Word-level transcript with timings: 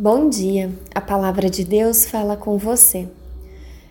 Bom 0.00 0.28
dia, 0.28 0.70
a 0.94 1.00
palavra 1.00 1.50
de 1.50 1.64
Deus 1.64 2.06
fala 2.06 2.36
com 2.36 2.56
você. 2.56 3.08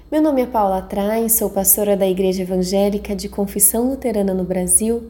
Meu 0.09 0.21
nome 0.21 0.41
é 0.41 0.45
Paula 0.45 0.81
Traem, 0.81 1.27
sou 1.27 1.49
pastora 1.49 1.97
da 1.97 2.07
Igreja 2.07 2.43
Evangélica 2.43 3.13
de 3.13 3.27
Confissão 3.27 3.89
Luterana 3.89 4.33
no 4.33 4.45
Brasil, 4.45 5.03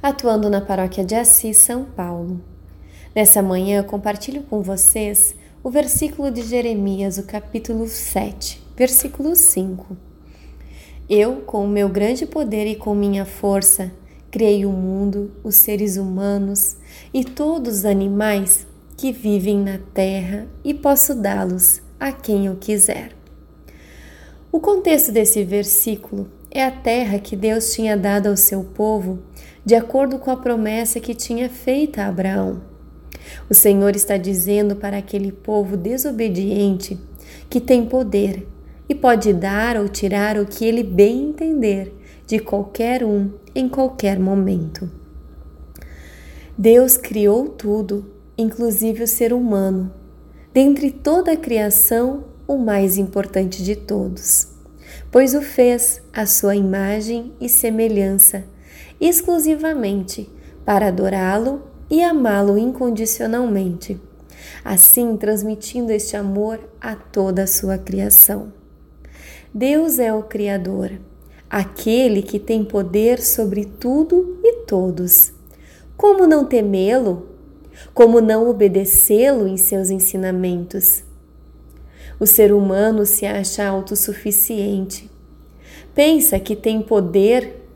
atuando 0.00 0.48
na 0.48 0.60
paróquia 0.60 1.04
de 1.04 1.16
Assis, 1.16 1.56
São 1.56 1.84
Paulo. 1.84 2.40
Nessa 3.12 3.42
manhã, 3.42 3.82
compartilho 3.82 4.44
com 4.44 4.62
vocês 4.62 5.34
o 5.64 5.68
versículo 5.68 6.30
de 6.30 6.42
Jeremias, 6.42 7.18
o 7.18 7.24
capítulo 7.24 7.88
7, 7.88 8.62
versículo 8.76 9.34
5. 9.34 9.96
Eu, 11.10 11.40
com 11.40 11.64
o 11.64 11.68
meu 11.68 11.88
grande 11.88 12.24
poder 12.24 12.68
e 12.68 12.76
com 12.76 12.94
minha 12.94 13.24
força, 13.24 13.90
criei 14.30 14.64
o 14.64 14.70
mundo, 14.70 15.32
os 15.42 15.56
seres 15.56 15.96
humanos 15.96 16.76
e 17.12 17.24
todos 17.24 17.78
os 17.78 17.84
animais 17.84 18.64
que 18.96 19.12
vivem 19.12 19.58
na 19.58 19.78
terra 19.92 20.46
e 20.64 20.72
posso 20.72 21.14
dá-los 21.14 21.82
a 22.00 22.12
quem 22.12 22.46
eu 22.46 22.56
quiser. 22.56 23.12
O 24.50 24.58
contexto 24.58 25.12
desse 25.12 25.44
versículo 25.44 26.30
é 26.50 26.64
a 26.64 26.70
terra 26.70 27.18
que 27.18 27.36
Deus 27.36 27.74
tinha 27.74 27.96
dado 27.96 28.28
ao 28.28 28.36
seu 28.36 28.64
povo 28.64 29.18
de 29.64 29.74
acordo 29.74 30.18
com 30.18 30.30
a 30.30 30.36
promessa 30.36 31.00
que 31.00 31.14
tinha 31.14 31.50
feita 31.50 32.02
a 32.02 32.08
Abraão. 32.08 32.62
O 33.50 33.54
Senhor 33.54 33.94
está 33.94 34.16
dizendo 34.16 34.76
para 34.76 34.96
aquele 34.96 35.32
povo 35.32 35.76
desobediente 35.76 36.98
que 37.50 37.60
tem 37.60 37.84
poder 37.84 38.46
e 38.88 38.94
pode 38.94 39.32
dar 39.32 39.76
ou 39.76 39.88
tirar 39.88 40.38
o 40.38 40.46
que 40.46 40.64
ele 40.64 40.82
bem 40.82 41.30
entender 41.30 41.92
de 42.26 42.38
qualquer 42.38 43.04
um 43.04 43.30
em 43.54 43.68
qualquer 43.68 44.18
momento. 44.18 44.90
Deus 46.56 46.96
criou 46.96 47.48
tudo 47.48 48.15
inclusive 48.36 49.02
o 49.02 49.06
ser 49.06 49.32
humano, 49.32 49.92
dentre 50.52 50.90
toda 50.90 51.32
a 51.32 51.36
criação, 51.36 52.24
o 52.46 52.56
mais 52.56 52.96
importante 52.96 53.62
de 53.62 53.74
todos, 53.74 54.48
pois 55.10 55.34
o 55.34 55.42
fez 55.42 56.00
à 56.12 56.26
sua 56.26 56.54
imagem 56.54 57.32
e 57.40 57.48
semelhança, 57.48 58.44
exclusivamente 59.00 60.30
para 60.64 60.88
adorá-lo 60.88 61.62
e 61.90 62.02
amá-lo 62.02 62.58
incondicionalmente, 62.58 64.00
assim 64.64 65.16
transmitindo 65.16 65.92
este 65.92 66.16
amor 66.16 66.60
a 66.80 66.94
toda 66.94 67.44
a 67.44 67.46
sua 67.46 67.78
criação. 67.78 68.52
Deus 69.54 69.98
é 69.98 70.12
o 70.12 70.22
Criador, 70.22 70.92
aquele 71.48 72.22
que 72.22 72.38
tem 72.38 72.64
poder 72.64 73.20
sobre 73.22 73.64
tudo 73.64 74.38
e 74.42 74.64
todos. 74.66 75.32
Como 75.96 76.26
não 76.26 76.44
temê-lo? 76.44 77.35
Como 77.92 78.20
não 78.20 78.48
obedecê-lo 78.48 79.46
em 79.46 79.56
seus 79.56 79.90
ensinamentos? 79.90 81.02
O 82.18 82.26
ser 82.26 82.52
humano 82.52 83.04
se 83.04 83.26
acha 83.26 83.66
autossuficiente. 83.66 85.10
Pensa 85.94 86.38
que 86.38 86.56
tem 86.56 86.80
poder, 86.80 87.66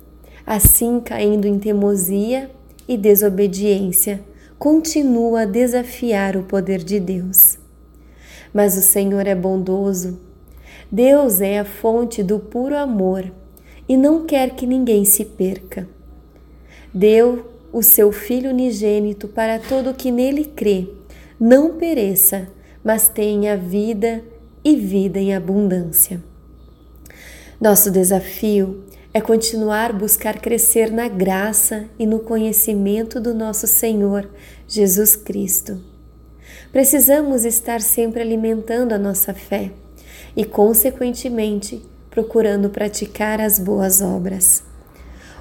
assim 0.46 1.00
caindo 1.00 1.46
em 1.46 1.58
teimosia 1.58 2.50
e 2.88 2.96
desobediência, 2.96 4.20
continua 4.58 5.42
a 5.42 5.46
desafiar 5.46 6.36
o 6.36 6.42
poder 6.42 6.84
de 6.84 7.00
Deus. 7.00 7.58
Mas 8.52 8.76
o 8.76 8.82
Senhor 8.82 9.26
é 9.26 9.34
bondoso. 9.34 10.18
Deus 10.90 11.40
é 11.40 11.60
a 11.60 11.64
fonte 11.64 12.22
do 12.22 12.38
puro 12.38 12.76
amor 12.76 13.30
e 13.88 13.96
não 13.96 14.26
quer 14.26 14.50
que 14.50 14.66
ninguém 14.66 15.04
se 15.04 15.24
perca. 15.24 15.88
Deu 16.92 17.46
o 17.72 17.82
seu 17.82 18.10
Filho 18.12 18.50
unigênito 18.50 19.28
para 19.28 19.58
todo 19.58 19.90
o 19.90 19.94
que 19.94 20.10
nele 20.10 20.44
crê, 20.44 20.88
não 21.38 21.76
pereça, 21.76 22.48
mas 22.82 23.08
tenha 23.08 23.56
vida 23.56 24.22
e 24.64 24.76
vida 24.76 25.18
em 25.18 25.34
abundância. 25.34 26.22
Nosso 27.60 27.90
desafio 27.90 28.84
é 29.12 29.20
continuar 29.20 29.92
buscar 29.92 30.40
crescer 30.40 30.90
na 30.90 31.08
graça 31.08 31.86
e 31.98 32.06
no 32.06 32.20
conhecimento 32.20 33.20
do 33.20 33.34
nosso 33.34 33.66
Senhor 33.66 34.28
Jesus 34.68 35.16
Cristo. 35.16 35.80
Precisamos 36.72 37.44
estar 37.44 37.80
sempre 37.80 38.22
alimentando 38.22 38.92
a 38.92 38.98
nossa 38.98 39.34
fé 39.34 39.72
e, 40.36 40.44
consequentemente, 40.44 41.82
procurando 42.08 42.70
praticar 42.70 43.40
as 43.40 43.58
boas 43.58 44.00
obras. 44.00 44.69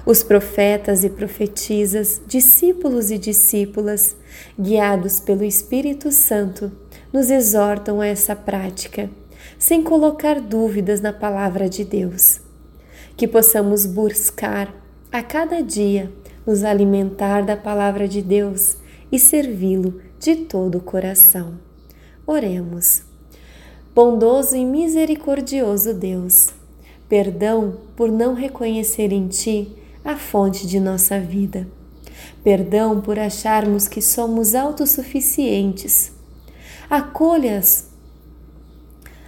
Os 0.06 0.22
profetas 0.22 1.04
e 1.04 1.10
profetisas, 1.10 2.20
discípulos 2.26 3.10
e 3.10 3.18
discípulas, 3.18 4.16
guiados 4.58 5.20
pelo 5.20 5.44
Espírito 5.44 6.10
Santo, 6.10 6.72
nos 7.12 7.30
exortam 7.30 8.00
a 8.00 8.06
essa 8.06 8.34
prática, 8.34 9.10
sem 9.58 9.82
colocar 9.82 10.40
dúvidas 10.40 11.00
na 11.00 11.12
palavra 11.12 11.68
de 11.68 11.84
Deus. 11.84 12.40
Que 13.16 13.28
possamos 13.28 13.84
buscar 13.84 14.74
a 15.12 15.22
cada 15.22 15.62
dia 15.62 16.10
nos 16.46 16.64
alimentar 16.64 17.42
da 17.42 17.56
palavra 17.56 18.08
de 18.08 18.22
Deus 18.22 18.78
e 19.12 19.18
servi-lo 19.18 20.00
de 20.18 20.36
todo 20.36 20.78
o 20.78 20.82
coração. 20.82 21.58
Oremos. 22.26 23.02
Bondoso 23.94 24.56
e 24.56 24.64
misericordioso 24.64 25.92
Deus, 25.92 26.50
perdão 27.08 27.78
por 27.96 28.10
não 28.10 28.34
reconhecer 28.34 29.12
em 29.12 29.26
Ti 29.28 29.76
a 30.04 30.16
fonte 30.16 30.66
de 30.66 30.80
nossa 30.80 31.20
vida. 31.20 31.66
Perdão 32.42 33.00
por 33.00 33.18
acharmos 33.18 33.86
que 33.88 34.00
somos 34.00 34.54
autossuficientes. 34.54 36.12
Acolha-nos 36.88 37.90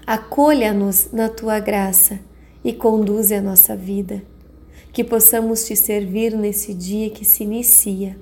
acolha 0.07 0.75
na 1.13 1.29
tua 1.29 1.61
graça 1.61 2.19
e 2.65 2.73
conduze 2.73 3.35
a 3.35 3.43
nossa 3.43 3.77
vida. 3.77 4.23
Que 4.93 5.03
possamos 5.03 5.65
te 5.65 5.75
servir 5.75 6.37
nesse 6.37 6.75
dia 6.75 7.09
que 7.11 7.25
se 7.25 7.45
inicia. 7.45 8.19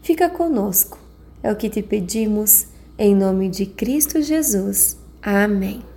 Fica 0.00 0.28
conosco, 0.28 0.98
é 1.42 1.50
o 1.50 1.56
que 1.56 1.68
te 1.68 1.82
pedimos, 1.82 2.66
em 2.96 3.14
nome 3.14 3.48
de 3.48 3.66
Cristo 3.66 4.22
Jesus. 4.22 4.96
Amém. 5.20 5.93